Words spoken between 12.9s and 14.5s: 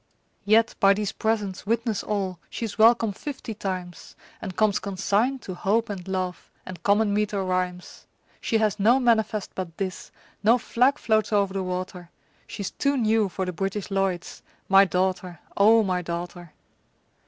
new for the British Lloyds